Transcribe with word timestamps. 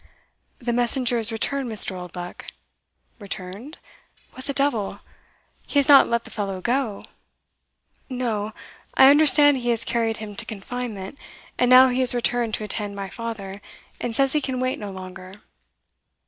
"The 0.57 0.73
messenger 0.73 1.19
is 1.19 1.31
returned, 1.31 1.71
Mr. 1.71 1.91
Oldbuck." 1.95 2.47
"Returned? 3.19 3.77
What 4.31 4.45
the 4.47 4.51
devil! 4.53 5.01
he 5.67 5.77
has 5.77 5.87
not 5.87 6.09
let 6.09 6.23
the 6.23 6.31
fellow 6.31 6.59
go?" 6.59 7.03
"No 8.09 8.51
I 8.95 9.11
understand 9.11 9.57
he 9.57 9.69
has 9.69 9.85
carried 9.85 10.17
him 10.17 10.35
to 10.37 10.43
confinement; 10.47 11.19
and 11.59 11.69
now 11.69 11.89
he 11.89 12.01
is 12.01 12.15
returned 12.15 12.55
to 12.55 12.63
attend 12.63 12.95
my 12.95 13.09
father, 13.09 13.61
and 13.99 14.15
says 14.15 14.33
he 14.33 14.41
can 14.41 14.59
wait 14.59 14.79
no 14.79 14.89
longer." 14.89 15.39